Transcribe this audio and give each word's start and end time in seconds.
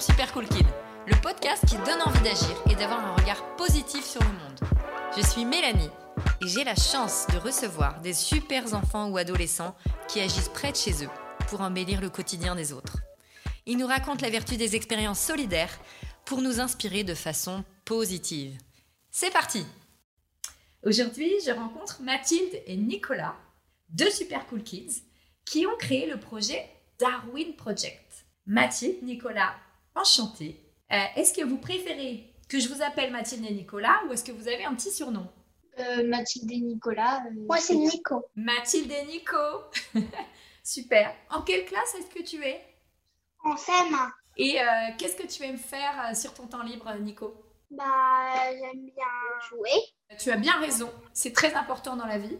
Super 0.00 0.32
Cool 0.32 0.48
Kid, 0.48 0.66
le 1.06 1.20
podcast 1.20 1.66
qui 1.66 1.76
donne 1.76 2.00
envie 2.06 2.22
d'agir 2.22 2.56
et 2.70 2.74
d'avoir 2.74 3.04
un 3.04 3.14
regard 3.14 3.56
positif 3.56 4.04
sur 4.04 4.20
le 4.22 4.28
monde. 4.28 4.58
Je 5.16 5.20
suis 5.20 5.44
Mélanie 5.44 5.90
et 6.40 6.46
j'ai 6.46 6.64
la 6.64 6.74
chance 6.74 7.26
de 7.32 7.38
recevoir 7.38 8.00
des 8.00 8.14
super 8.14 8.72
enfants 8.74 9.10
ou 9.10 9.18
adolescents 9.18 9.76
qui 10.08 10.20
agissent 10.20 10.48
près 10.48 10.72
de 10.72 10.76
chez 10.76 11.04
eux 11.04 11.10
pour 11.48 11.60
embellir 11.60 12.00
le 12.00 12.08
quotidien 12.08 12.54
des 12.54 12.72
autres. 12.72 12.98
Ils 13.66 13.76
nous 13.76 13.86
racontent 13.86 14.22
la 14.22 14.30
vertu 14.30 14.56
des 14.56 14.76
expériences 14.76 15.20
solidaires 15.20 15.78
pour 16.24 16.40
nous 16.40 16.60
inspirer 16.60 17.04
de 17.04 17.14
façon 17.14 17.62
positive. 17.84 18.56
C'est 19.10 19.32
parti 19.32 19.66
Aujourd'hui, 20.84 21.30
je 21.44 21.50
rencontre 21.50 22.00
Mathilde 22.02 22.62
et 22.66 22.76
Nicolas, 22.76 23.36
deux 23.90 24.10
super 24.10 24.46
cool 24.46 24.62
kids, 24.62 25.02
qui 25.44 25.66
ont 25.66 25.76
créé 25.78 26.08
le 26.08 26.18
projet 26.18 26.70
Darwin 26.98 27.54
Project. 27.56 28.24
Mathilde, 28.46 29.02
Nicolas, 29.02 29.54
enchanté. 29.94 30.60
Euh, 30.92 30.96
est-ce 31.16 31.32
que 31.32 31.42
vous 31.44 31.58
préférez 31.58 32.34
que 32.48 32.58
je 32.58 32.68
vous 32.68 32.82
appelle 32.82 33.10
Mathilde 33.12 33.44
et 33.48 33.54
Nicolas 33.54 34.00
ou 34.08 34.12
est-ce 34.12 34.24
que 34.24 34.32
vous 34.32 34.48
avez 34.48 34.64
un 34.64 34.74
petit 34.74 34.90
surnom? 34.90 35.26
Euh, 35.78 36.06
Mathilde 36.06 36.50
et 36.52 36.60
Nicolas. 36.60 37.22
euh, 37.26 37.44
Moi, 37.46 37.56
c'est 37.58 37.74
Nico. 37.74 38.26
Mathilde 38.36 38.92
et 38.92 39.06
Nico 39.06 39.36
Super. 40.64 41.14
En 41.30 41.42
quelle 41.42 41.64
classe 41.64 41.94
est-ce 41.98 42.14
que 42.14 42.22
tu 42.22 42.44
es? 42.44 42.60
En 43.44 43.54
CM1. 43.54 44.10
Et 44.36 44.60
euh, 44.60 44.64
qu'est-ce 44.98 45.16
que 45.16 45.26
tu 45.26 45.42
aimes 45.42 45.58
faire 45.58 46.10
euh, 46.10 46.14
sur 46.14 46.32
ton 46.34 46.46
temps 46.46 46.62
libre, 46.62 46.92
Nico? 47.00 47.34
Bah, 47.70 48.50
j'aime 48.50 48.84
bien 48.84 49.48
jouer. 49.48 49.70
Tu 50.18 50.30
as 50.30 50.36
bien 50.36 50.58
raison, 50.60 50.90
c'est 51.14 51.32
très 51.32 51.54
important 51.54 51.96
dans 51.96 52.06
la 52.06 52.18
vie. 52.18 52.36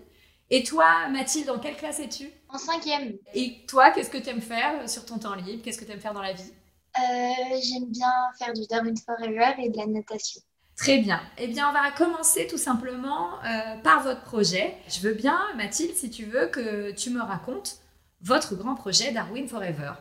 Et 0.50 0.62
toi, 0.62 1.09
Mathilde, 1.09 1.48
en 1.48 1.59
quelle 1.59 1.77
classe 1.77 2.00
es-tu? 2.00 2.30
En 2.50 2.59
cinquième, 2.59 3.16
Et 3.34 3.64
toi, 3.66 3.91
qu'est-ce 3.91 4.11
que 4.11 4.19
tu 4.19 4.28
aimes 4.28 4.42
faire 4.42 4.87
sur 4.89 5.06
ton 5.06 5.19
temps 5.19 5.34
libre? 5.34 5.62
Qu'est-ce 5.64 5.78
que 5.78 5.87
tu 5.87 5.91
aimes 5.92 6.00
faire 6.00 6.12
dans 6.12 6.20
la 6.23 6.34
vie? 6.34 6.53
J'aime 6.95 7.88
bien 7.88 8.12
faire 8.38 8.52
du 8.52 8.62
Darwin 8.69 8.95
Forever 8.96 9.55
et 9.58 9.70
de 9.70 9.77
la 9.77 9.86
natation. 9.86 10.41
Très 10.77 10.98
bien. 10.98 11.20
Eh 11.39 11.48
bien, 11.48 11.69
on 11.69 11.72
va 11.72 11.91
commencer 11.92 12.47
tout 12.47 12.58
simplement 12.58 13.34
euh, 13.44 13.77
par 13.83 14.03
votre 14.03 14.22
projet. 14.22 14.75
Je 14.89 15.00
veux 15.00 15.14
bien, 15.14 15.39
Mathilde, 15.56 15.94
si 15.94 16.11
tu 16.11 16.25
veux, 16.25 16.47
que 16.47 16.91
tu 16.92 17.11
me 17.11 17.20
racontes 17.20 17.78
votre 18.20 18.56
grand 18.56 18.75
projet 18.75 19.12
Darwin 19.12 19.47
Forever. 19.47 19.92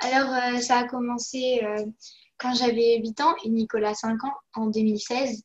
Alors, 0.00 0.32
euh, 0.32 0.60
ça 0.60 0.78
a 0.78 0.84
commencé 0.84 1.60
euh, 1.62 1.86
quand 2.38 2.54
j'avais 2.54 2.98
8 2.98 3.20
ans 3.20 3.34
et 3.44 3.48
Nicolas 3.48 3.94
5 3.94 4.24
ans, 4.24 4.34
en 4.54 4.66
2016. 4.66 5.42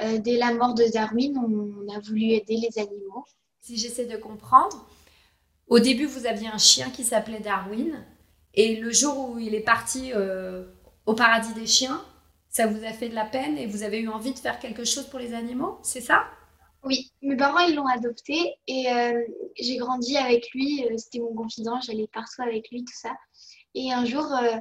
Euh, 0.00 0.18
dès 0.18 0.36
la 0.36 0.52
mort 0.52 0.74
de 0.74 0.84
Darwin, 0.92 1.36
on 1.38 1.94
a 1.94 2.00
voulu 2.00 2.30
aider 2.32 2.56
les 2.56 2.80
animaux. 2.80 3.24
Si 3.60 3.76
j'essaie 3.76 4.06
de 4.06 4.16
comprendre, 4.16 4.88
au 5.68 5.78
début, 5.78 6.06
vous 6.06 6.26
aviez 6.26 6.48
un 6.48 6.58
chien 6.58 6.90
qui 6.90 7.04
s'appelait 7.04 7.40
Darwin. 7.40 8.04
Et 8.54 8.76
le 8.76 8.90
jour 8.92 9.30
où 9.30 9.38
il 9.38 9.54
est 9.54 9.60
parti 9.60 10.12
euh, 10.14 10.64
au 11.06 11.14
paradis 11.14 11.54
des 11.54 11.66
chiens, 11.66 12.04
ça 12.48 12.66
vous 12.66 12.84
a 12.84 12.92
fait 12.92 13.08
de 13.08 13.14
la 13.14 13.24
peine 13.24 13.58
et 13.58 13.66
vous 13.66 13.82
avez 13.82 14.00
eu 14.00 14.08
envie 14.08 14.32
de 14.32 14.38
faire 14.38 14.58
quelque 14.60 14.84
chose 14.84 15.06
pour 15.08 15.18
les 15.18 15.34
animaux, 15.34 15.78
c'est 15.82 16.00
ça? 16.00 16.24
Oui, 16.84 17.12
mes 17.22 17.36
parents, 17.36 17.60
ils 17.66 17.74
l'ont 17.74 17.86
adopté 17.86 18.54
et 18.68 18.88
euh, 18.92 19.24
j'ai 19.58 19.76
grandi 19.76 20.16
avec 20.16 20.50
lui. 20.52 20.84
euh, 20.84 20.96
C'était 20.98 21.18
mon 21.20 21.34
confident, 21.34 21.80
j'allais 21.80 22.08
partout 22.12 22.42
avec 22.42 22.70
lui, 22.70 22.84
tout 22.84 22.94
ça. 22.94 23.16
Et 23.74 23.92
un 23.92 24.04
jour, 24.04 24.24
euh, 24.34 24.56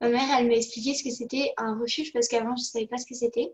ma 0.00 0.08
mère, 0.10 0.38
elle 0.38 0.48
m'a 0.48 0.54
expliqué 0.56 0.94
ce 0.94 1.04
que 1.04 1.10
c'était 1.10 1.52
un 1.58 1.78
refuge 1.78 2.12
parce 2.12 2.28
qu'avant, 2.28 2.56
je 2.56 2.62
ne 2.62 2.66
savais 2.66 2.86
pas 2.88 2.98
ce 2.98 3.06
que 3.06 3.14
c'était. 3.16 3.52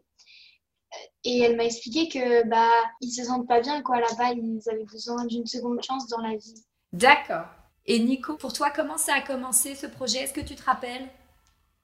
Et 1.24 1.41
elle 1.41 1.56
m'a 1.56 1.64
expliqué 1.64 2.08
que 2.08 2.46
bah 2.48 2.70
ils 3.00 3.11
se 3.11 3.24
sentent 3.24 3.48
pas 3.48 3.61
bien 3.61 3.83
quoi 3.83 3.98
là-bas, 4.00 4.34
ils 4.34 4.61
avaient 4.70 4.84
besoin 4.84 5.24
d'une 5.27 5.46
seconde 5.46 5.83
chance 5.83 6.06
dans 6.06 6.20
la 6.20 6.36
vie. 6.36 6.64
D'accord. 6.94 7.48
Et 7.86 8.00
Nico, 8.00 8.36
pour 8.36 8.52
toi, 8.52 8.70
comment 8.70 8.98
ça 8.98 9.14
a 9.14 9.20
commencé 9.20 9.77
ce 9.77 9.86
projet? 9.86 10.19
Est-ce 10.25 10.33
que 10.33 10.41
tu 10.41 10.56
te 10.56 10.64
rappelles? 10.64 11.08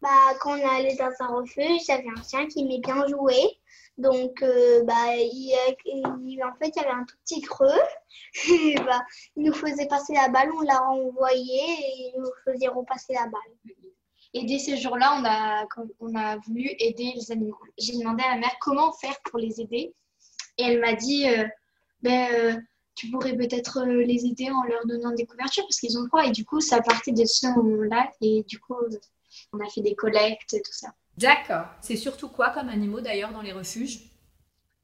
Bah, 0.01 0.09
quand 0.41 0.53
on 0.53 0.57
est 0.57 0.65
allé 0.65 0.95
dans 0.97 1.11
un 1.21 1.27
refuge, 1.29 1.83
j'avais 1.87 2.07
un 2.17 2.23
chien 2.23 2.47
qui 2.47 2.61
aimait 2.61 2.79
bien 2.81 3.07
jouer. 3.09 3.59
Donc, 3.97 4.43
euh, 4.43 4.85
bah, 4.85 5.17
il, 5.17 5.53
il- 5.87 6.45
en 6.45 6.55
fait, 6.56 6.69
il 6.69 6.77
y 6.77 6.84
avait 6.84 6.91
un 6.95 7.05
tout 7.05 7.17
petit 7.25 7.41
creux. 7.41 7.81
Et 8.50 8.77
bah, 8.77 9.03
il 9.37 9.45
nous 9.45 9.53
faisait 9.53 9.89
passer 9.89 10.15
la 10.15 10.28
balle, 10.28 10.50
on 10.56 10.61
la 10.62 10.78
renvoyait 10.78 11.43
et 11.81 12.12
il 12.15 12.21
nous 12.21 12.31
faisait 12.45 12.69
repasser 12.69 13.15
la 13.15 13.27
balle. 13.27 13.75
Et 14.34 14.45
dès 14.45 14.59
ce 14.59 14.77
jour-là, 14.77 15.19
on 15.21 15.25
a, 15.25 15.67
on 16.01 16.15
a 16.15 16.37
voulu 16.39 16.71
aider 16.78 17.12
les 17.17 17.33
animaux. 17.33 17.59
J'ai 17.78 17.99
demandé 17.99 18.22
à 18.25 18.34
ma 18.34 18.39
mère 18.41 18.56
comment 18.61 18.93
faire 18.93 19.17
pour 19.25 19.39
les 19.41 19.61
aider. 19.61 19.95
Et 20.59 20.62
elle 20.65 20.81
m'a 20.81 20.93
dit, 20.95 21.28
euh, 21.28 21.47
ben, 22.03 22.28
euh, 22.34 22.56
tu 22.98 23.09
pourrais 23.10 23.36
peut-être 23.36 23.78
euh, 23.78 24.03
les 24.03 24.26
aider 24.26 24.50
en 24.50 24.64
leur 24.64 24.84
donnant 24.84 25.12
des 25.12 25.25
couvertures 25.25 25.62
parce 25.62 25.78
qu'ils 25.78 25.97
ont 25.97 26.06
froid. 26.09 26.25
Et 26.26 26.32
du 26.32 26.44
coup, 26.44 26.60
ça 26.60 26.81
partait 26.82 27.12
de 27.12 27.25
ce 27.25 27.47
moment-là. 27.47 28.10
Et 28.20 28.42
du 28.48 28.59
coup, 28.59 28.75
euh, 28.75 28.98
on 29.53 29.60
a 29.60 29.69
fait 29.70 29.82
des 29.82 29.94
collectes, 29.94 30.50
tout 30.50 30.72
ça. 30.72 30.88
D'accord. 31.16 31.66
C'est 31.81 31.94
surtout 31.94 32.28
quoi 32.28 32.50
comme 32.50 32.69
animaux 32.69 33.00
d'ailleurs 33.00 33.32
dans 33.32 33.42
les 33.42 33.53
refuges? 33.53 34.00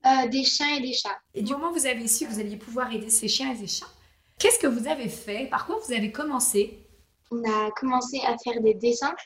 Euh, 0.06 0.28
des 0.28 0.44
chiens 0.44 0.76
et 0.76 0.80
des 0.80 0.92
chats. 0.92 1.18
Et 1.34 1.42
du 1.42 1.52
moment 1.54 1.70
où 1.70 1.74
vous 1.74 1.86
avez 1.86 2.06
su 2.06 2.24
que 2.24 2.30
vous 2.30 2.38
alliez 2.38 2.56
pouvoir 2.56 2.92
aider 2.92 3.10
ces 3.10 3.26
chiens 3.26 3.52
et 3.52 3.56
ces 3.56 3.66
chats, 3.66 3.92
qu'est-ce 4.38 4.60
que 4.60 4.68
vous 4.68 4.86
avez 4.86 5.08
fait? 5.08 5.48
Par 5.48 5.66
quoi 5.66 5.80
vous 5.84 5.92
avez 5.92 6.12
commencé? 6.12 6.86
On 7.32 7.42
a 7.42 7.72
commencé 7.72 8.20
à 8.20 8.36
faire 8.38 8.60
des 8.60 8.74
dessins 8.74 9.16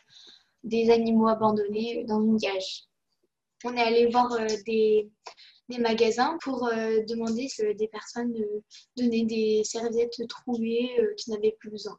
des 0.65 0.91
animaux 0.91 1.29
abandonnés 1.29 2.05
dans 2.05 2.23
une 2.23 2.39
cage. 2.39 2.85
On 3.65 3.77
est 3.77 3.83
allé 3.83 4.07
voir 4.07 4.33
euh, 4.33 4.47
des, 4.67 5.11
des 5.69 5.79
magasins 5.79 6.39
pour 6.43 6.67
euh, 6.67 7.01
demander 7.07 7.49
que 7.57 7.73
des 7.73 7.89
personnes 7.89 8.35
euh, 8.37 8.61
donnaient 8.97 9.25
des 9.25 9.63
serviettes 9.65 10.21
trouées 10.29 10.91
euh, 11.01 11.15
qui 11.17 11.31
n'avaient 11.31 11.57
plus 11.59 11.71
besoin 11.71 11.99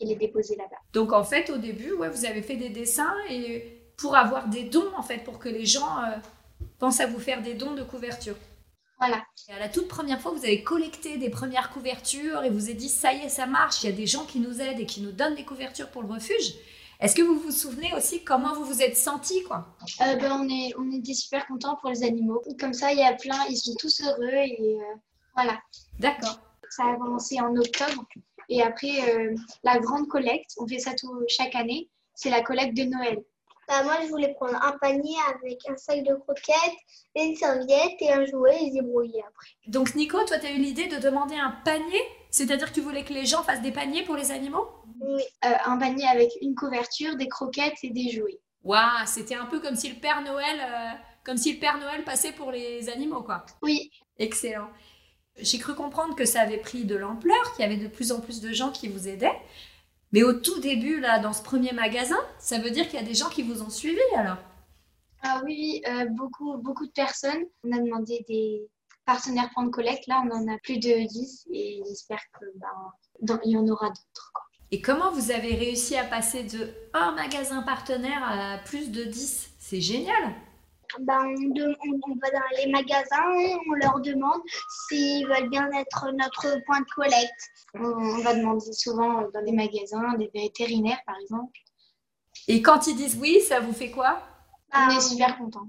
et 0.00 0.06
les 0.06 0.16
déposer 0.16 0.56
là-bas. 0.56 0.76
Donc 0.92 1.12
en 1.12 1.24
fait, 1.24 1.50
au 1.50 1.58
début, 1.58 1.92
ouais, 1.92 2.10
vous 2.10 2.24
avez 2.24 2.42
fait 2.42 2.56
des 2.56 2.68
dessins 2.68 3.14
et 3.30 3.80
pour 3.96 4.16
avoir 4.16 4.48
des 4.48 4.64
dons, 4.64 4.90
en 4.96 5.02
fait, 5.02 5.18
pour 5.18 5.38
que 5.38 5.48
les 5.48 5.66
gens 5.66 5.98
euh, 5.98 6.16
pensent 6.78 7.00
à 7.00 7.06
vous 7.06 7.20
faire 7.20 7.42
des 7.42 7.54
dons 7.54 7.74
de 7.74 7.82
couverture. 7.82 8.36
Voilà. 8.98 9.22
Et 9.48 9.52
à 9.52 9.58
la 9.58 9.68
toute 9.68 9.88
première 9.88 10.20
fois, 10.20 10.32
vous 10.32 10.44
avez 10.44 10.62
collecté 10.62 11.18
des 11.18 11.30
premières 11.30 11.70
couvertures 11.70 12.44
et 12.44 12.50
vous 12.50 12.64
avez 12.64 12.74
dit, 12.74 12.88
ça 12.88 13.12
y 13.12 13.24
est, 13.24 13.28
ça 13.28 13.46
marche, 13.46 13.82
il 13.82 13.90
y 13.90 13.92
a 13.92 13.96
des 13.96 14.06
gens 14.06 14.24
qui 14.24 14.40
nous 14.40 14.60
aident 14.60 14.80
et 14.80 14.86
qui 14.86 15.00
nous 15.00 15.12
donnent 15.12 15.34
des 15.34 15.44
couvertures 15.44 15.90
pour 15.90 16.02
le 16.02 16.08
refuge. 16.12 16.54
Est-ce 17.04 17.14
que 17.14 17.20
vous 17.20 17.38
vous 17.38 17.50
souvenez 17.50 17.92
aussi 17.94 18.24
comment 18.24 18.54
vous 18.54 18.64
vous 18.64 18.80
êtes 18.80 18.96
senti, 18.96 19.42
quoi 19.42 19.76
Euh, 20.00 20.16
ben, 20.16 20.40
on, 20.40 20.48
est, 20.48 20.72
on 20.78 20.90
était 20.90 21.12
super 21.12 21.46
contents 21.46 21.76
pour 21.76 21.90
les 21.90 22.02
animaux. 22.02 22.42
Comme 22.58 22.72
ça, 22.72 22.92
il 22.92 22.98
y 22.98 23.02
a 23.02 23.12
plein, 23.12 23.44
ils 23.50 23.58
sont 23.58 23.74
tous 23.78 24.00
heureux 24.00 24.32
et 24.32 24.78
euh, 24.80 24.94
voilà. 25.34 25.60
D'accord. 25.98 26.40
Ça 26.70 26.84
a 26.86 26.96
commencé 26.96 27.38
en 27.42 27.54
octobre. 27.56 28.06
Et 28.48 28.62
après, 28.62 29.14
euh, 29.14 29.34
la 29.64 29.80
grande 29.80 30.08
collecte, 30.08 30.52
on 30.56 30.66
fait 30.66 30.78
ça 30.78 30.94
tout, 30.94 31.12
chaque 31.28 31.54
année, 31.54 31.90
c'est 32.14 32.30
la 32.30 32.40
collecte 32.40 32.74
de 32.74 32.84
Noël. 32.84 33.22
Bah, 33.68 33.82
moi, 33.84 33.98
je 34.02 34.08
voulais 34.08 34.34
prendre 34.34 34.56
un 34.62 34.72
panier 34.78 35.16
avec 35.34 35.58
un 35.68 35.76
sac 35.76 36.02
de 36.04 36.14
croquettes, 36.14 36.78
une 37.16 37.34
serviette 37.36 38.00
et 38.00 38.12
un 38.12 38.24
jouet 38.26 38.62
et 38.62 38.68
se 38.70 38.74
débrouiller 38.74 39.20
après. 39.20 39.48
Donc 39.66 39.94
Nico, 39.94 40.22
toi, 40.24 40.38
tu 40.38 40.46
as 40.46 40.52
eu 40.52 40.58
l'idée 40.58 40.86
de 40.86 40.98
demander 40.98 41.36
un 41.36 41.54
panier? 41.64 42.00
C'est-à-dire 42.30 42.68
que 42.68 42.74
tu 42.74 42.80
voulais 42.80 43.04
que 43.04 43.12
les 43.12 43.26
gens 43.26 43.42
fassent 43.42 43.62
des 43.62 43.72
paniers 43.72 44.02
pour 44.02 44.16
les 44.16 44.30
animaux? 44.30 44.66
Oui. 45.00 45.22
Euh, 45.44 45.54
un 45.66 45.78
panier 45.78 46.06
avec 46.06 46.30
une 46.42 46.54
couverture, 46.54 47.16
des 47.16 47.28
croquettes 47.28 47.78
et 47.82 47.90
des 47.90 48.10
jouets. 48.10 48.40
Waouh, 48.62 49.06
c'était 49.06 49.34
un 49.34 49.46
peu 49.46 49.60
comme 49.60 49.76
si 49.76 49.88
le 49.88 49.96
Père 49.96 50.22
Noël, 50.22 50.58
euh, 50.60 50.90
comme 51.24 51.36
si 51.36 51.52
le 51.52 51.60
Père 51.60 51.78
Noël 51.78 52.02
passait 52.04 52.32
pour 52.32 52.50
les 52.50 52.88
animaux, 52.88 53.22
quoi. 53.22 53.44
Oui, 53.62 53.90
Excellent. 54.18 54.68
J'ai 55.38 55.58
cru 55.58 55.74
comprendre 55.74 56.14
que 56.14 56.24
ça 56.24 56.42
avait 56.42 56.58
pris 56.58 56.84
de 56.84 56.94
l'ampleur, 56.94 57.52
qu'il 57.54 57.64
y 57.64 57.66
avait 57.66 57.82
de 57.82 57.88
plus 57.88 58.12
en 58.12 58.20
plus 58.20 58.40
de 58.40 58.52
gens 58.52 58.70
qui 58.70 58.88
vous 58.88 59.08
aidaient. 59.08 59.36
Mais 60.14 60.22
au 60.22 60.32
tout 60.32 60.60
début, 60.60 61.00
là, 61.00 61.18
dans 61.18 61.32
ce 61.32 61.42
premier 61.42 61.72
magasin, 61.72 62.16
ça 62.38 62.58
veut 62.58 62.70
dire 62.70 62.88
qu'il 62.88 63.00
y 63.00 63.02
a 63.02 63.04
des 63.04 63.14
gens 63.14 63.28
qui 63.28 63.42
vous 63.42 63.62
ont 63.62 63.68
suivi 63.68 63.98
alors? 64.16 64.36
Ah 65.24 65.42
oui, 65.44 65.82
euh, 65.88 66.04
beaucoup, 66.06 66.56
beaucoup 66.58 66.86
de 66.86 66.92
personnes. 66.92 67.42
On 67.64 67.72
a 67.72 67.80
demandé 67.80 68.24
des 68.28 68.62
partenaires 69.04 69.50
prendre 69.50 69.72
collecte. 69.72 70.06
Là, 70.06 70.22
on 70.24 70.30
en 70.30 70.46
a 70.46 70.56
plus 70.58 70.78
de 70.78 71.04
10 71.08 71.48
et 71.52 71.82
j'espère 71.88 72.20
que 72.38 72.44
ben, 72.54 73.40
il 73.44 73.50
y 73.50 73.56
en 73.56 73.66
aura 73.66 73.88
d'autres. 73.88 74.32
Et 74.70 74.80
comment 74.80 75.10
vous 75.10 75.32
avez 75.32 75.56
réussi 75.56 75.96
à 75.96 76.04
passer 76.04 76.44
de 76.44 76.70
un 76.92 77.10
magasin 77.16 77.62
partenaire 77.62 78.22
à 78.22 78.58
plus 78.58 78.92
de 78.92 79.02
10 79.02 79.50
C'est 79.58 79.80
génial 79.80 80.32
Bah, 81.00 81.20
on, 81.22 81.48
de- 81.54 81.76
on- 81.86 82.00
on 82.10 82.14
va 82.22 82.30
dans 82.30 82.56
les 82.64 82.70
magasins 82.70 83.58
on 83.68 83.72
leur 83.74 84.00
demande 84.00 84.40
s'ils 84.88 85.26
veulent 85.26 85.48
bien 85.50 85.70
être 85.72 86.06
notre 86.12 86.62
point 86.66 86.80
de 86.80 86.86
collecte. 86.94 87.50
On, 87.74 87.80
on 87.84 88.22
va 88.22 88.34
demander 88.34 88.72
souvent 88.72 89.22
dans 89.32 89.40
les 89.44 89.52
magasins, 89.52 90.14
des 90.18 90.30
vétérinaires 90.34 91.00
par 91.06 91.16
exemple. 91.20 91.58
Et 92.48 92.62
quand 92.62 92.86
ils 92.86 92.96
disent 92.96 93.16
oui, 93.20 93.40
ça 93.40 93.60
vous 93.60 93.72
fait 93.72 93.90
quoi? 93.90 94.22
On 94.72 94.86
Bah, 94.86 94.94
est 94.96 95.00
super 95.00 95.36
contents. 95.38 95.68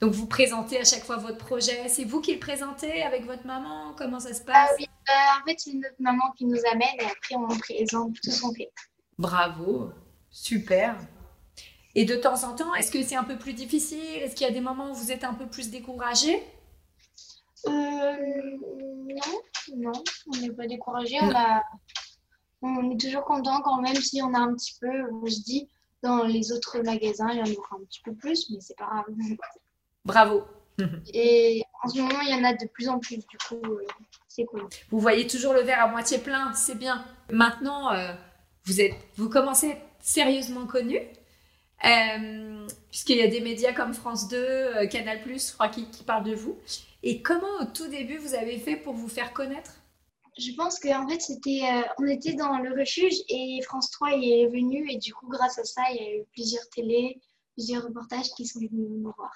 Donc 0.00 0.12
vous 0.12 0.26
présentez 0.26 0.78
à 0.80 0.84
chaque 0.84 1.04
fois 1.04 1.16
votre 1.18 1.38
projet. 1.38 1.88
C'est 1.88 2.04
vous 2.04 2.20
qui 2.20 2.32
le 2.32 2.40
présentez 2.40 3.02
avec 3.02 3.26
votre 3.26 3.46
maman? 3.46 3.94
Comment 3.98 4.18
ça 4.20 4.32
se 4.32 4.40
Ah 4.42 4.66
passe? 4.68 4.70
oui, 4.78 4.86
euh, 5.08 5.12
en 5.40 5.44
fait, 5.46 5.56
c'est 5.58 5.74
notre 5.74 5.96
maman 5.98 6.30
qui 6.36 6.46
nous 6.46 6.60
amène 6.72 6.88
et 7.00 7.04
après 7.04 7.34
on 7.36 7.48
présente 7.58 8.14
tout 8.22 8.30
ce 8.30 8.40
qu'on 8.40 8.54
fait. 8.54 8.70
Bravo, 9.18 9.90
super. 10.30 10.96
Et 12.00 12.06
de 12.06 12.16
temps 12.16 12.44
en 12.44 12.54
temps, 12.54 12.74
est-ce 12.74 12.90
que 12.90 13.02
c'est 13.02 13.14
un 13.14 13.24
peu 13.24 13.36
plus 13.36 13.52
difficile? 13.52 14.22
Est-ce 14.22 14.34
qu'il 14.34 14.46
y 14.46 14.50
a 14.50 14.52
des 14.54 14.62
moments 14.62 14.90
où 14.90 14.94
vous 14.94 15.12
êtes 15.12 15.22
un 15.22 15.34
peu 15.34 15.46
plus 15.46 15.70
découragé? 15.70 16.42
Euh, 17.66 18.16
non, 19.06 19.36
non, 19.76 19.92
on 20.32 20.40
n'est 20.40 20.50
pas 20.50 20.66
découragé. 20.66 21.18
On, 21.20 21.30
a, 21.34 21.62
on 22.62 22.90
est 22.90 22.98
toujours 22.98 23.26
content 23.26 23.60
quand 23.60 23.82
même 23.82 23.96
si 23.96 24.22
on 24.22 24.32
a 24.32 24.38
un 24.38 24.54
petit 24.54 24.78
peu, 24.80 24.88
on 25.12 25.26
se 25.26 25.42
dit, 25.42 25.68
Dans 26.02 26.24
les 26.24 26.52
autres 26.52 26.78
magasins, 26.78 27.32
il 27.32 27.36
y 27.36 27.42
en 27.42 27.54
aura 27.54 27.76
un 27.76 27.84
petit 27.84 28.00
peu 28.02 28.14
plus, 28.14 28.48
mais 28.48 28.60
c'est 28.62 28.78
pas 28.78 28.86
grave. 28.86 29.04
Bravo. 30.06 30.44
Et 31.12 31.62
en 31.84 31.88
ce 31.90 32.00
moment, 32.00 32.22
il 32.22 32.30
y 32.30 32.34
en 32.34 32.44
a 32.44 32.54
de 32.54 32.66
plus 32.66 32.88
en 32.88 32.98
plus, 32.98 33.18
du 33.18 33.36
coup, 33.46 33.60
euh, 33.62 33.86
c'est 34.26 34.46
cool. 34.46 34.66
Vous 34.88 35.00
voyez 35.00 35.26
toujours 35.26 35.52
le 35.52 35.60
verre 35.60 35.82
à 35.82 35.88
moitié 35.88 36.16
plein, 36.16 36.54
c'est 36.54 36.78
bien. 36.78 37.04
Maintenant, 37.30 37.92
euh, 37.92 38.14
vous, 38.64 38.80
êtes, 38.80 38.94
vous 39.16 39.28
commencez 39.28 39.66
à 39.66 39.70
être 39.72 39.86
sérieusement 40.00 40.66
connu, 40.66 40.98
euh, 41.84 42.66
puisqu'il 42.90 43.16
y 43.16 43.22
a 43.22 43.28
des 43.28 43.40
médias 43.40 43.72
comme 43.72 43.94
France 43.94 44.28
2, 44.28 44.36
euh, 44.36 44.86
Canal+, 44.86 45.20
je 45.24 45.52
crois, 45.52 45.68
qui, 45.68 45.86
qui 45.90 46.04
parlent 46.04 46.24
de 46.24 46.34
vous. 46.34 46.58
Et 47.02 47.22
comment, 47.22 47.60
au 47.60 47.64
tout 47.64 47.88
début, 47.88 48.18
vous 48.18 48.34
avez 48.34 48.58
fait 48.58 48.76
pour 48.76 48.94
vous 48.94 49.08
faire 49.08 49.32
connaître? 49.32 49.72
Je 50.38 50.52
pense 50.52 50.78
qu'en 50.78 51.08
fait, 51.08 51.20
c'était, 51.20 51.62
euh, 51.64 51.82
on 51.98 52.06
était 52.06 52.34
dans 52.34 52.58
le 52.58 52.70
refuge 52.78 53.14
et 53.28 53.60
France 53.62 53.90
3 53.90 54.12
y 54.12 54.42
est 54.42 54.46
venu. 54.46 54.90
Et 54.90 54.98
du 54.98 55.12
coup, 55.12 55.28
grâce 55.28 55.58
à 55.58 55.64
ça, 55.64 55.82
il 55.92 55.96
y 55.96 56.06
a 56.06 56.16
eu 56.16 56.24
plusieurs 56.32 56.68
télés, 56.70 57.20
plusieurs 57.56 57.84
reportages 57.84 58.30
qui 58.36 58.46
sont 58.46 58.60
venus 58.60 58.88
nous 58.90 59.12
voir. 59.16 59.32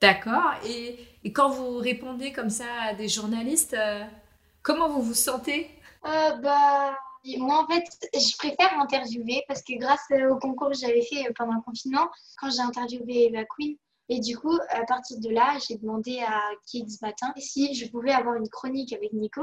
D'accord. 0.00 0.52
Et, 0.66 0.98
et 1.24 1.32
quand 1.32 1.48
vous 1.48 1.78
répondez 1.78 2.32
comme 2.32 2.50
ça 2.50 2.66
à 2.82 2.94
des 2.94 3.08
journalistes, 3.08 3.74
euh, 3.74 4.04
comment 4.62 4.90
vous 4.90 5.02
vous 5.02 5.14
sentez? 5.14 5.70
Euh, 6.04 6.36
moi, 7.38 7.62
en 7.62 7.66
fait, 7.66 7.84
je 8.14 8.36
préfère 8.36 8.78
interviewer 8.78 9.42
parce 9.48 9.62
que 9.62 9.74
grâce 9.78 10.00
euh, 10.12 10.30
au 10.30 10.38
concours 10.38 10.68
que 10.70 10.76
j'avais 10.76 11.02
fait 11.02 11.26
euh, 11.28 11.32
pendant 11.36 11.54
le 11.54 11.62
confinement, 11.62 12.08
quand 12.38 12.50
j'ai 12.50 12.60
interviewé 12.60 13.26
Eva 13.26 13.44
Queen, 13.44 13.76
et 14.10 14.20
du 14.20 14.36
coup, 14.36 14.56
à 14.68 14.84
partir 14.84 15.18
de 15.18 15.30
là, 15.30 15.56
j'ai 15.66 15.76
demandé 15.78 16.20
à 16.20 16.40
Kids 16.66 16.98
Matin 17.00 17.32
si 17.38 17.74
je 17.74 17.88
pouvais 17.90 18.12
avoir 18.12 18.34
une 18.36 18.48
chronique 18.48 18.92
avec 18.92 19.12
Nico 19.14 19.42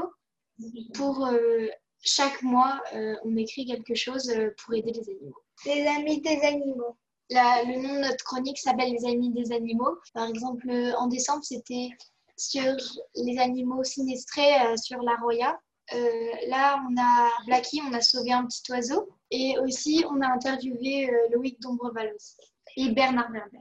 pour 0.94 1.26
euh, 1.26 1.66
chaque 2.02 2.42
mois, 2.42 2.80
euh, 2.94 3.16
on 3.24 3.36
écrit 3.36 3.64
quelque 3.66 3.94
chose 3.94 4.32
pour 4.62 4.74
aider 4.74 4.92
les 4.92 5.08
animaux. 5.10 5.36
Les 5.64 5.86
amis 5.86 6.20
des 6.20 6.40
animaux. 6.42 6.96
La- 7.30 7.64
le 7.64 7.76
nom 7.80 7.94
de 7.94 8.00
notre 8.00 8.24
chronique 8.24 8.58
s'appelle 8.58 8.92
Les 8.92 9.04
Amis 9.10 9.30
des 9.30 9.52
animaux. 9.52 9.96
Par 10.12 10.28
exemple, 10.28 10.68
en 10.98 11.06
décembre, 11.06 11.42
c'était 11.42 11.88
sur 12.36 12.76
les 13.16 13.38
animaux 13.38 13.82
sinistrés 13.84 14.54
euh, 14.66 14.76
sur 14.76 15.00
la 15.02 15.16
Roya. 15.16 15.58
Euh, 15.94 16.30
là, 16.48 16.82
on 16.88 16.96
a 17.00 17.28
Blacky, 17.46 17.80
on 17.86 17.92
a 17.92 18.00
sauvé 18.00 18.32
un 18.32 18.46
petit 18.46 18.62
oiseau. 18.70 19.08
Et 19.30 19.56
aussi, 19.58 20.04
on 20.10 20.20
a 20.20 20.28
interviewé 20.32 21.10
euh, 21.10 21.16
Loïc 21.32 21.60
Dombreval 21.60 22.12
aussi. 22.14 22.36
Et 22.76 22.90
Bernard 22.90 23.30
Werber. 23.30 23.58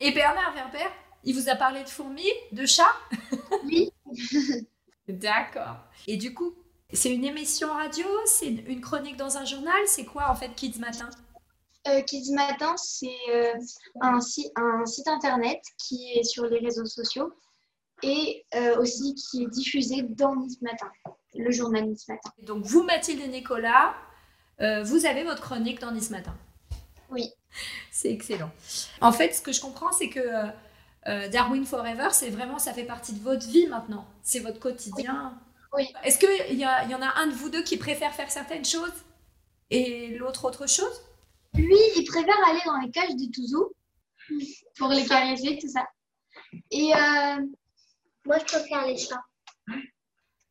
Et 0.00 0.10
Bernard 0.12 0.54
Werber, 0.54 0.88
il 1.24 1.34
vous 1.34 1.48
a 1.48 1.56
parlé 1.56 1.82
de 1.82 1.88
fourmis, 1.88 2.30
de 2.52 2.66
chats? 2.66 2.96
Oui. 3.64 3.90
D'accord. 5.08 5.76
Et 6.06 6.16
du 6.16 6.34
coup, 6.34 6.54
c'est 6.92 7.12
une 7.12 7.24
émission 7.24 7.68
radio 7.72 8.06
C'est 8.26 8.48
une 8.48 8.80
chronique 8.80 9.16
dans 9.16 9.36
un 9.36 9.44
journal 9.44 9.76
C'est 9.86 10.04
quoi 10.04 10.30
en 10.30 10.34
fait 10.34 10.54
Kids 10.54 10.78
Matin? 10.78 11.10
Euh, 11.86 12.00
Kids 12.02 12.32
Matin, 12.32 12.74
c'est 12.78 13.08
euh, 13.30 13.52
un, 14.00 14.20
si- 14.20 14.50
un 14.56 14.86
site 14.86 15.08
internet 15.08 15.60
qui 15.78 16.12
est 16.14 16.22
sur 16.22 16.44
les 16.46 16.58
réseaux 16.58 16.86
sociaux 16.86 17.32
et 18.02 18.46
euh, 18.54 18.80
aussi 18.80 19.14
qui 19.14 19.42
est 19.44 19.48
diffusé 19.48 20.02
dans 20.02 20.34
Nice 20.36 20.60
Matin, 20.62 20.90
le 21.34 21.50
journal 21.50 21.84
Nice 21.86 22.06
Matin. 22.08 22.30
Donc 22.42 22.64
vous, 22.64 22.82
Mathilde 22.82 23.20
et 23.20 23.28
Nicolas, 23.28 23.94
euh, 24.60 24.82
vous 24.82 25.06
avez 25.06 25.24
votre 25.24 25.42
chronique 25.42 25.80
dans 25.80 25.90
Nice 25.92 26.10
Matin. 26.10 26.34
Oui. 27.10 27.30
C'est 27.90 28.10
excellent. 28.12 28.50
En 29.00 29.12
fait, 29.12 29.32
ce 29.34 29.40
que 29.42 29.52
je 29.52 29.60
comprends, 29.60 29.92
c'est 29.92 30.08
que 30.08 30.20
euh, 30.20 30.46
euh, 31.06 31.28
Darwin 31.28 31.64
Forever, 31.64 32.08
c'est 32.12 32.30
vraiment, 32.30 32.58
ça 32.58 32.72
fait 32.72 32.84
partie 32.84 33.12
de 33.12 33.20
votre 33.22 33.46
vie 33.46 33.66
maintenant. 33.68 34.06
C'est 34.22 34.40
votre 34.40 34.58
quotidien. 34.58 35.38
Oui. 35.72 35.92
Est-ce 36.04 36.18
qu'il 36.18 36.56
y, 36.58 36.64
a- 36.64 36.84
y 36.84 36.94
en 36.94 37.02
a 37.02 37.12
un 37.20 37.26
de 37.28 37.32
vous 37.32 37.50
deux 37.50 37.62
qui 37.62 37.76
préfère 37.76 38.12
faire 38.14 38.30
certaines 38.30 38.64
choses 38.64 38.92
et 39.70 40.16
l'autre 40.18 40.44
autre 40.44 40.68
chose? 40.68 41.00
Lui, 41.54 41.76
il 41.96 42.04
préfère 42.06 42.36
aller 42.48 42.60
dans 42.64 42.78
les 42.78 42.90
cages 42.90 43.14
des 43.16 43.30
touzous 43.30 43.70
pour 44.76 44.88
les 44.88 45.04
caresser, 45.06 45.58
tout 45.60 45.68
ça. 45.68 45.86
Et 46.70 46.92
euh, 46.94 47.44
Moi, 48.26 48.38
je 48.38 48.44
préfère 48.44 48.86
les 48.86 48.96
chats. 48.96 49.22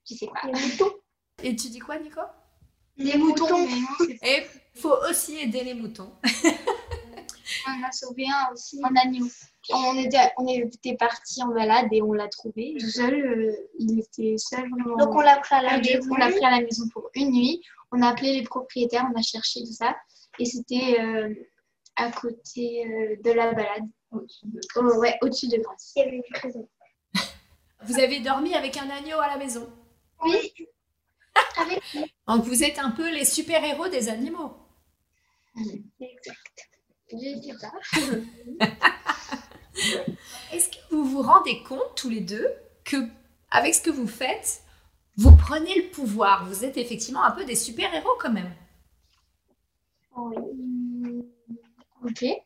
Je 0.09 0.15
sais 0.15 0.27
pas. 0.27 0.47
Les 0.47 0.53
moutons. 0.53 0.91
Et 1.41 1.55
tu 1.55 1.69
dis 1.69 1.79
quoi, 1.79 1.97
Nico? 1.99 2.21
Les 2.97 3.17
moutons, 3.17 3.65
mais 3.65 3.75
non, 3.79 3.87
c'est- 3.99 4.19
Et 4.27 4.45
il 4.75 4.81
faut 4.81 4.95
aussi 5.09 5.39
aider 5.39 5.63
les 5.63 5.73
moutons. 5.73 6.11
on 7.67 7.83
a 7.83 7.91
sauvé 7.91 8.25
un 8.27 8.51
aussi, 8.53 8.79
un 8.83 8.95
agneau. 8.95 9.25
On 9.71 9.97
était, 9.97 10.31
on 10.37 10.47
était 10.47 10.95
parti 10.95 11.41
en 11.41 11.47
balade 11.47 11.87
et 11.91 12.01
on 12.01 12.13
l'a 12.13 12.27
trouvé 12.27 12.75
tout 12.79 12.89
seul. 12.89 13.13
euh, 13.15 13.55
il 13.79 13.99
était 13.99 14.35
seul 14.37 14.69
vraiment. 14.69 14.95
Donc, 14.97 15.15
on 15.15 15.21
l'a 15.21 15.37
pris 15.37 15.55
à 15.55 15.61
la 15.61 15.69
perdu. 15.71 15.95
maison. 15.95 16.09
On 16.11 16.15
l'a 16.17 16.29
pris 16.29 16.45
à 16.45 16.51
la 16.51 16.61
maison 16.61 16.87
pour 16.93 17.09
une 17.15 17.31
nuit. 17.31 17.61
On 17.91 18.01
a 18.01 18.09
appelé 18.09 18.33
les 18.33 18.43
propriétaires, 18.43 19.07
on 19.13 19.17
a 19.17 19.21
cherché 19.23 19.61
tout 19.61 19.71
ça. 19.73 19.95
Et 20.39 20.45
c'était 20.45 20.99
euh, 20.99 21.33
à 21.95 22.11
côté 22.11 22.85
euh, 22.85 23.15
de 23.23 23.31
la 23.31 23.53
balade. 23.53 23.83
Oh, 24.11 24.21
ouais, 24.99 25.17
au-dessus 25.21 25.47
de 25.47 25.57
Grasse. 25.57 25.93
Il 25.95 25.99
y 25.99 26.01
avait 26.07 26.15
une 26.17 26.23
prison. 26.33 26.69
Vous 27.85 27.99
avez 27.99 28.19
dormi 28.19 28.53
avec 28.55 28.77
un 28.77 28.89
agneau 28.89 29.19
à 29.19 29.27
la 29.27 29.37
maison? 29.37 29.67
Oui. 30.23 30.53
Donc 32.27 32.43
vous 32.45 32.63
êtes 32.63 32.79
un 32.79 32.91
peu 32.91 33.11
les 33.11 33.25
super-héros 33.25 33.89
des 33.89 34.07
animaux. 34.09 34.55
Exact. 35.99 36.69
Je 37.11 37.41
sais 37.41 37.53
pas. 37.61 37.73
Est-ce 40.51 40.69
que 40.69 40.77
vous 40.91 41.05
vous 41.05 41.21
rendez 41.21 41.61
compte 41.63 41.95
tous 41.95 42.09
les 42.09 42.21
deux 42.21 42.47
que 42.83 42.97
avec 43.51 43.75
ce 43.75 43.81
que 43.81 43.89
vous 43.89 44.07
faites, 44.07 44.61
vous 45.17 45.35
prenez 45.35 45.75
le 45.75 45.89
pouvoir? 45.89 46.45
Vous 46.47 46.63
êtes 46.65 46.77
effectivement 46.77 47.23
un 47.23 47.31
peu 47.31 47.45
des 47.45 47.55
super-héros 47.55 48.17
quand 48.19 48.31
même. 48.31 48.53
Oui. 50.15 50.35
Ok. 52.03 52.23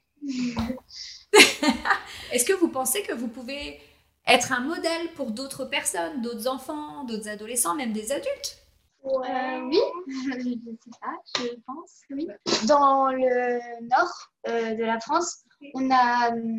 Est-ce 2.31 2.45
que 2.45 2.53
vous 2.53 2.69
pensez 2.69 3.03
que 3.03 3.13
vous 3.13 3.27
pouvez 3.27 3.79
être 4.27 4.51
un 4.51 4.59
modèle 4.59 5.13
pour 5.15 5.31
d'autres 5.31 5.65
personnes, 5.65 6.21
d'autres 6.21 6.47
enfants, 6.47 7.03
d'autres 7.05 7.29
adolescents, 7.29 7.75
même 7.75 7.93
des 7.93 8.11
adultes. 8.11 8.57
Euh, 9.05 9.61
oui, 9.69 9.79
je 10.07 10.39
sais 10.39 10.99
pas, 11.01 11.15
je 11.37 11.55
pense, 11.65 12.01
oui. 12.09 12.27
Dans 12.67 13.07
le 13.07 13.59
nord 13.87 14.31
euh, 14.49 14.75
de 14.75 14.83
la 14.83 14.99
France, 14.99 15.45
on 15.75 15.89
a 15.91 16.33
euh, 16.35 16.57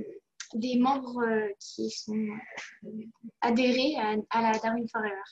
des 0.55 0.79
membres 0.79 1.23
euh, 1.23 1.49
qui 1.61 1.91
sont 1.91 2.26
euh, 2.85 2.88
adhérés 3.43 3.97
à, 3.99 4.14
à 4.31 4.43
la 4.53 4.59
Darwin 4.59 4.88
Forever. 4.88 5.23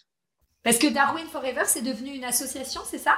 Parce 0.62 0.78
que 0.78 0.88
Darwin 0.88 1.26
Forever, 1.26 1.62
c'est 1.64 1.82
devenu 1.82 2.10
une 2.10 2.24
association, 2.24 2.82
c'est 2.84 2.98
ça? 2.98 3.16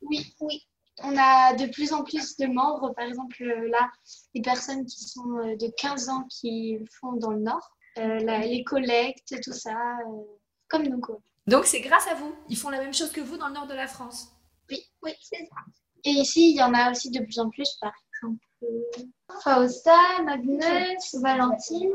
Oui, 0.00 0.34
oui. 0.40 0.62
On 1.02 1.16
a 1.18 1.54
de 1.54 1.66
plus 1.66 1.92
en 1.92 2.04
plus 2.04 2.36
de 2.36 2.46
membres. 2.46 2.94
Par 2.94 3.04
exemple, 3.04 3.42
là, 3.42 3.90
les 4.34 4.42
personnes 4.42 4.86
qui 4.86 5.02
sont 5.02 5.38
euh, 5.38 5.56
de 5.56 5.68
15 5.76 6.08
ans 6.08 6.24
qui 6.30 6.78
le 6.78 6.86
font 7.00 7.14
dans 7.14 7.32
le 7.32 7.40
nord, 7.40 7.72
la- 7.96 8.38
les 8.38 8.64
collectes, 8.64 9.34
tout 9.42 9.52
ça, 9.52 9.70
euh, 10.06 10.22
comme 10.68 10.84
nous, 10.86 11.00
quoi. 11.00 11.18
Donc 11.46 11.66
c'est 11.66 11.80
grâce 11.80 12.06
à 12.08 12.14
vous. 12.14 12.34
Ils 12.48 12.56
font 12.56 12.70
la 12.70 12.80
même 12.80 12.94
chose 12.94 13.12
que 13.12 13.20
vous 13.20 13.36
dans 13.36 13.48
le 13.48 13.54
nord 13.54 13.66
de 13.66 13.74
la 13.74 13.86
France. 13.86 14.28
Oui, 14.70 14.80
oui, 15.02 15.12
c'est 15.20 15.44
ça. 15.44 15.56
Et 16.04 16.10
ici, 16.10 16.50
il 16.50 16.56
y 16.56 16.62
en 16.62 16.74
a 16.74 16.90
aussi 16.90 17.10
de 17.10 17.22
plus 17.22 17.38
en 17.38 17.50
plus, 17.50 17.70
par 17.80 17.92
exemple, 18.22 18.44
euh, 18.62 19.02
Fausta, 19.42 20.22
Magnus, 20.24 21.14
Valentine. 21.20 21.92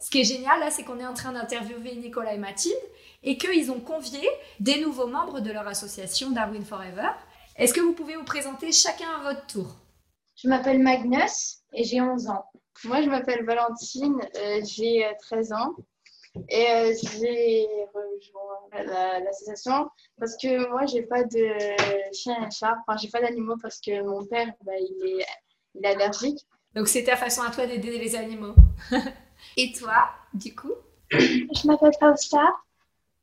Ce 0.00 0.10
qui 0.10 0.20
est 0.20 0.24
génial 0.24 0.60
là, 0.60 0.70
c'est 0.70 0.84
qu'on 0.84 0.98
est 1.00 1.06
en 1.06 1.14
train 1.14 1.32
d'interviewer 1.32 1.94
Nicolas 1.96 2.34
et 2.34 2.38
Mathilde 2.38 2.76
et 3.22 3.38
qu'ils 3.38 3.70
ont 3.70 3.80
convié 3.80 4.20
des 4.60 4.80
nouveaux 4.80 5.06
membres 5.06 5.40
de 5.40 5.50
leur 5.50 5.66
association 5.66 6.30
Darwin 6.30 6.64
Forever. 6.64 7.08
Est-ce 7.56 7.72
que 7.72 7.80
vous 7.80 7.92
pouvez 7.92 8.16
vous 8.16 8.24
présenter 8.24 8.70
chacun 8.72 9.08
à 9.18 9.22
votre 9.32 9.46
tour? 9.46 9.76
Je 10.36 10.48
m'appelle 10.48 10.80
Magnus 10.82 11.60
et 11.74 11.84
j'ai 11.84 12.00
11 12.00 12.28
ans. 12.28 12.44
Moi, 12.84 13.02
je 13.02 13.08
m'appelle 13.08 13.44
Valentine, 13.44 14.18
euh, 14.36 14.60
j'ai 14.64 15.04
euh, 15.06 15.12
13 15.20 15.52
ans. 15.52 15.74
Et 16.48 16.66
euh, 16.68 16.92
j'ai 17.18 17.66
rejoint 17.94 18.84
la- 18.84 19.20
l'association 19.20 19.88
parce 20.18 20.36
que 20.36 20.68
moi, 20.68 20.84
j'ai 20.86 21.02
pas 21.02 21.22
de 21.22 22.12
chien 22.12 22.36
et 22.46 22.50
chat. 22.50 22.74
Enfin, 22.86 22.96
j'ai 23.00 23.08
pas 23.08 23.20
d'animaux 23.20 23.54
parce 23.62 23.80
que 23.80 24.02
mon 24.02 24.24
père, 24.26 24.52
bah, 24.64 24.72
il, 24.76 25.20
est, 25.20 25.26
il 25.76 25.84
est 25.84 25.88
allergique. 25.88 26.40
Donc 26.74 26.88
c'est 26.88 27.04
ta 27.04 27.16
façon 27.16 27.42
à 27.42 27.50
toi 27.52 27.66
d'aider 27.66 27.98
les 27.98 28.16
animaux. 28.16 28.54
et 29.56 29.72
toi, 29.72 30.08
du 30.32 30.54
coup? 30.56 30.72
Je 31.12 31.66
m'appelle 31.68 31.92
Fausta 32.00 32.44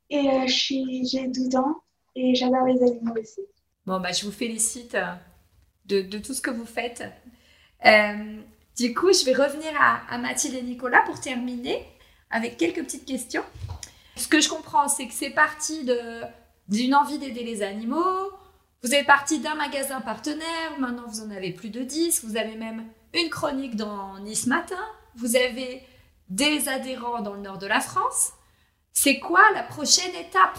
et 0.10 0.30
euh, 0.30 0.48
j'ai 0.48 1.28
12 1.28 1.56
ans 1.58 1.82
et 2.16 2.34
j'adore 2.36 2.66
les 2.66 2.82
animaux 2.82 3.16
aussi. 3.20 3.42
Bon, 3.86 4.00
bah, 4.00 4.14
je 4.14 4.26
vous 4.26 4.32
félicite 4.32 4.96
euh, 4.96 5.12
de, 5.86 6.02
de 6.02 6.18
tout 6.20 6.34
ce 6.34 6.42
que 6.42 6.52
vous 6.52 6.66
faites. 6.66 7.04
Euh, 7.86 8.42
du 8.78 8.94
coup, 8.94 9.12
je 9.14 9.26
vais 9.26 9.34
revenir 9.34 9.72
à, 9.80 10.02
à 10.10 10.18
Mathilde 10.18 10.56
et 10.56 10.62
Nicolas 10.62 11.02
pour 11.06 11.20
terminer 11.20 11.86
avec 12.30 12.58
quelques 12.58 12.84
petites 12.84 13.06
questions. 13.06 13.44
Ce 14.16 14.28
que 14.28 14.40
je 14.40 14.50
comprends, 14.50 14.88
c'est 14.88 15.08
que 15.08 15.14
c'est 15.14 15.30
parti 15.30 15.88
d'une 16.68 16.96
envie 16.96 17.18
d'aider 17.20 17.44
les 17.44 17.64
animaux. 17.64 18.32
Vous 18.84 18.94
êtes 18.94 19.06
parti 19.06 19.40
d'un 19.40 19.56
magasin 19.56 20.02
partenaire. 20.02 20.80
Maintenant, 20.80 21.06
vous 21.08 21.22
en 21.22 21.32
avez 21.32 21.52
plus 21.52 21.70
de 21.70 21.82
10. 21.82 22.24
Vous 22.26 22.38
avez 22.38 22.56
même 22.56 22.86
une 23.14 23.30
chronique 23.30 23.76
dans 23.76 24.18
Nice 24.20 24.48
Matin. 24.48 24.84
Vous 25.16 25.36
avez 25.36 25.84
des 26.30 26.70
adhérents 26.70 27.22
dans 27.22 27.34
le 27.34 27.42
nord 27.42 27.58
de 27.58 27.68
la 27.68 27.80
France. 27.80 28.32
C'est 28.94 29.20
quoi 29.20 29.42
la 29.54 29.64
prochaine 29.64 30.16
étape? 30.16 30.58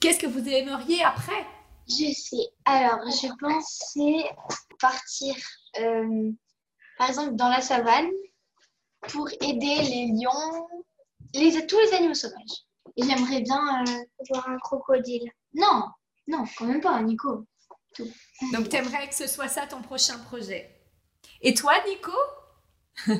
Qu'est-ce 0.00 0.18
que 0.18 0.26
vous 0.26 0.46
aimeriez 0.48 1.02
après? 1.02 1.46
Je 1.88 2.12
sais. 2.12 2.48
Alors, 2.64 3.00
je 3.10 3.28
pensais 3.38 4.30
partir 4.80 5.34
euh, 5.80 6.32
par 6.98 7.08
exemple, 7.08 7.34
dans 7.34 7.48
la 7.48 7.60
savane 7.60 8.08
pour 9.08 9.28
aider 9.40 9.82
les 9.82 10.06
lions, 10.12 10.68
les, 11.34 11.66
tous 11.66 11.78
les 11.80 11.94
animaux 11.94 12.14
sauvages. 12.14 12.64
Et 12.96 13.02
j'aimerais 13.02 13.40
bien 13.40 13.84
euh, 13.88 14.04
Voir 14.30 14.48
un 14.48 14.58
crocodile. 14.58 15.30
Non, 15.54 15.84
non, 16.28 16.44
quand 16.56 16.66
même 16.66 16.80
pas, 16.80 17.00
Nico. 17.02 17.46
Donc, 18.52 18.68
tu 18.68 18.76
aimerais 18.76 19.08
que 19.08 19.14
ce 19.14 19.26
soit 19.26 19.48
ça 19.48 19.66
ton 19.66 19.82
prochain 19.82 20.18
projet. 20.18 20.80
Et 21.40 21.54
toi, 21.54 21.72
Nico? 21.88 22.12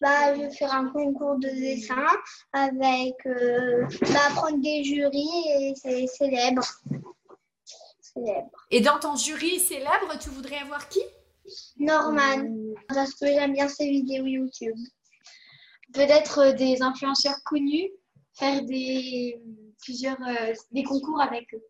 Bah, 0.00 0.34
je 0.34 0.40
vais 0.40 0.50
faire 0.50 0.74
un 0.74 0.88
concours 0.88 1.36
de 1.38 1.48
dessin 1.48 2.06
avec 2.52 3.14
euh, 3.26 3.86
bah, 4.12 4.30
prendre 4.34 4.60
des 4.60 4.82
jurys 4.82 5.44
et 5.60 5.74
c'est 5.76 6.06
célèbre. 6.06 6.64
Célèbre. 8.14 8.66
Et 8.70 8.80
dans 8.80 8.98
ton 8.98 9.16
jury 9.16 9.58
célèbre, 9.60 10.18
tu 10.20 10.30
voudrais 10.30 10.58
avoir 10.58 10.88
qui? 10.88 11.00
Norman, 11.78 12.46
parce 12.88 13.14
que 13.14 13.26
j'aime 13.26 13.52
bien 13.52 13.68
ses 13.68 13.90
vidéos 13.90 14.24
YouTube. 14.26 14.76
Peut-être 15.92 16.38
euh, 16.38 16.52
des 16.52 16.80
influenceurs 16.82 17.36
connus, 17.44 17.90
faire 18.32 18.62
des 18.64 19.38
plusieurs 19.82 20.16
euh, 20.26 20.52
des 20.72 20.82
concours 20.82 21.20
avec 21.20 21.52
eux, 21.54 21.62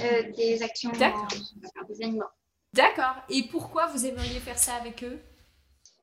Euh, 0.00 0.32
des 0.32 0.62
actions 0.62 0.90
D'accord. 0.92 1.26
en- 1.82 1.84
des 1.88 2.02
animaux. 2.02 2.24
D'accord. 2.72 3.16
Et 3.28 3.42
pourquoi 3.48 3.86
vous 3.88 4.06
aimeriez 4.06 4.40
faire 4.40 4.58
ça 4.58 4.74
avec 4.76 5.02
eux? 5.04 5.20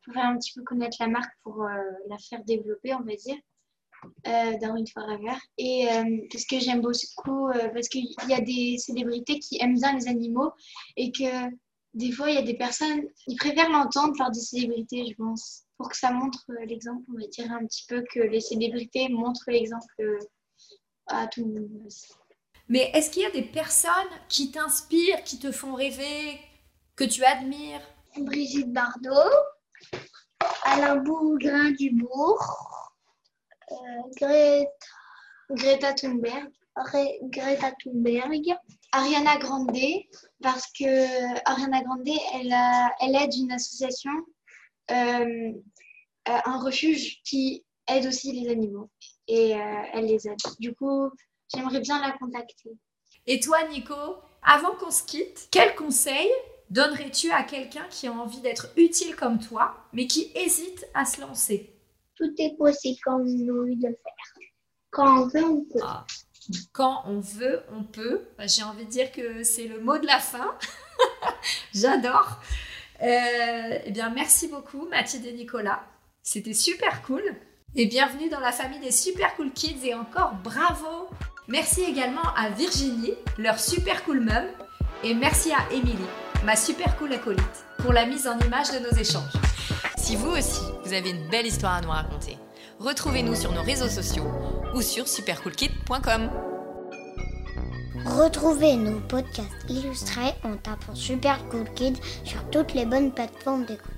Pour 0.05 0.13
faire 0.13 0.25
un 0.25 0.37
petit 0.37 0.53
peu 0.53 0.63
connaître 0.63 0.97
la 0.99 1.07
marque, 1.07 1.31
pour 1.43 1.63
euh, 1.63 1.69
la 2.07 2.17
faire 2.17 2.43
développer, 2.43 2.93
on 2.93 3.01
va 3.01 3.15
dire, 3.15 3.37
euh, 4.27 4.57
Darwin 4.59 4.85
Forever. 4.87 5.37
Et 5.57 5.87
euh, 5.91 6.27
parce 6.31 6.45
que 6.45 6.59
j'aime 6.59 6.81
beaucoup, 6.81 7.47
euh, 7.49 7.69
parce 7.73 7.87
qu'il 7.89 8.07
y 8.27 8.33
a 8.33 8.41
des 8.41 8.77
célébrités 8.77 9.39
qui 9.39 9.61
aiment 9.61 9.75
bien 9.75 9.95
les 9.95 10.07
animaux 10.07 10.51
et 10.97 11.11
que 11.11 11.49
des 11.93 12.11
fois, 12.11 12.29
il 12.29 12.35
y 12.35 12.37
a 12.37 12.43
des 12.43 12.53
personnes, 12.53 13.03
ils 13.27 13.35
préfèrent 13.35 13.69
l'entendre 13.69 14.13
par 14.17 14.31
des 14.31 14.39
célébrités, 14.39 15.05
je 15.09 15.15
pense, 15.15 15.63
pour 15.77 15.89
que 15.89 15.97
ça 15.97 16.11
montre 16.11 16.39
euh, 16.51 16.65
l'exemple, 16.65 17.03
on 17.09 17.19
va 17.19 17.27
dire 17.27 17.51
un 17.51 17.65
petit 17.65 17.85
peu 17.87 18.03
que 18.13 18.19
les 18.19 18.39
célébrités 18.39 19.09
montrent 19.09 19.43
l'exemple 19.47 19.93
euh, 19.99 20.19
à 21.07 21.27
tout 21.27 21.43
le 21.43 21.61
monde. 21.61 21.87
Mais 22.69 22.91
est-ce 22.93 23.09
qu'il 23.09 23.23
y 23.23 23.25
a 23.25 23.31
des 23.31 23.41
personnes 23.41 23.91
qui 24.29 24.51
t'inspirent, 24.51 25.23
qui 25.23 25.39
te 25.39 25.51
font 25.51 25.73
rêver, 25.73 26.39
que 26.95 27.03
tu 27.03 27.23
admires? 27.25 27.81
Brigitte 28.17 28.71
Bardot, 28.71 29.11
Alain 30.63 30.97
Bougrain-Dubourg, 30.97 32.41
euh, 32.41 32.80
Greta, 34.17 34.69
Greta 35.49 35.93
Thunberg, 35.93 36.49
Greta 37.23 37.71
Thunberg, 37.83 38.55
Ariana 38.91 39.37
Grande, 39.37 40.05
parce 40.41 40.67
que 40.67 41.49
Ariana 41.49 41.81
Grande, 41.81 42.07
elle, 42.33 43.15
aide 43.15 43.35
une 43.35 43.51
association, 43.51 44.11
euh, 44.91 45.51
euh, 46.27 46.39
un 46.45 46.59
refuge 46.59 47.21
qui 47.23 47.63
aide 47.87 48.05
aussi 48.05 48.31
les 48.31 48.51
animaux 48.51 48.89
et 49.27 49.55
euh, 49.55 49.81
elle 49.93 50.05
les 50.05 50.27
aide. 50.27 50.39
Du 50.59 50.73
coup, 50.73 51.09
j'aimerais 51.53 51.79
bien 51.79 52.01
la 52.01 52.11
contacter. 52.11 52.71
Et 53.27 53.39
toi, 53.39 53.57
Nico, 53.69 53.95
avant 54.43 54.75
qu'on 54.75 54.91
se 54.91 55.03
quitte, 55.03 55.47
quel 55.51 55.75
conseil 55.75 56.29
donnerais-tu 56.69 57.31
à 57.31 57.43
quelqu'un 57.43 57.85
qui 57.89 58.07
a 58.07 58.13
envie 58.13 58.41
d'être 58.41 58.69
utile 58.77 59.15
comme 59.15 59.39
toi, 59.39 59.75
mais 59.93 60.07
qui 60.07 60.31
hésite 60.35 60.87
à 60.93 61.05
se 61.05 61.21
lancer? 61.21 61.80
Tout 62.21 62.33
est 62.37 62.55
possible 62.55 62.99
quand 63.03 63.19
on 63.19 63.25
de 63.25 63.81
faire. 63.81 64.45
Quand 64.91 65.23
on 65.23 65.27
veut, 65.27 65.43
on 65.43 65.63
peut. 65.63 65.79
Ah. 65.81 66.05
Quand 66.71 67.03
on 67.05 67.19
veut, 67.19 67.63
on 67.71 67.83
peut. 67.83 68.21
Bah, 68.37 68.45
J'ai 68.47 68.63
envie 68.63 68.85
de 68.85 68.89
dire 68.89 69.11
que 69.11 69.43
c'est 69.43 69.67
le 69.67 69.79
mot 69.79 69.97
de 69.97 70.05
la 70.05 70.19
fin. 70.19 70.55
J'adore. 71.73 72.39
Euh, 73.01 73.79
eh 73.85 73.91
bien, 73.91 74.09
merci 74.09 74.47
beaucoup, 74.47 74.87
Mathilde 74.87 75.25
et 75.25 75.33
Nicolas. 75.33 75.83
C'était 76.21 76.53
super 76.53 77.01
cool. 77.03 77.23
Et 77.75 77.87
bienvenue 77.87 78.29
dans 78.29 78.39
la 78.39 78.51
famille 78.51 78.79
des 78.79 78.91
Super 78.91 79.33
Cool 79.35 79.51
Kids 79.53 79.85
et 79.85 79.95
encore 79.95 80.33
bravo. 80.43 81.09
Merci 81.47 81.83
également 81.83 82.33
à 82.35 82.49
Virginie, 82.49 83.13
leur 83.37 83.59
super 83.59 84.03
cool 84.03 84.19
mum. 84.19 84.45
Et 85.03 85.15
merci 85.15 85.51
à 85.51 85.73
Émilie, 85.73 85.97
ma 86.45 86.55
super 86.55 86.95
cool 86.97 87.13
acolyte, 87.13 87.65
pour 87.79 87.93
la 87.93 88.05
mise 88.05 88.27
en 88.27 88.37
image 88.39 88.71
de 88.71 88.79
nos 88.79 88.91
échanges. 88.91 89.33
Si 90.11 90.17
vous 90.17 90.31
aussi, 90.31 90.59
vous 90.83 90.91
avez 90.91 91.11
une 91.11 91.29
belle 91.29 91.45
histoire 91.47 91.75
à 91.75 91.81
nous 91.81 91.89
raconter, 91.89 92.37
retrouvez-nous 92.79 93.33
sur 93.33 93.53
nos 93.53 93.61
réseaux 93.61 93.87
sociaux 93.87 94.25
ou 94.75 94.81
sur 94.81 95.07
supercoolkid.com. 95.07 96.29
Retrouvez 98.03 98.75
nos 98.75 98.99
podcasts 98.99 99.47
illustrés 99.69 100.33
en 100.43 100.57
tapant 100.57 100.95
Super 100.95 101.39
sur 102.25 102.43
toutes 102.51 102.73
les 102.73 102.85
bonnes 102.85 103.13
plateformes 103.13 103.63
d'écoute. 103.63 103.90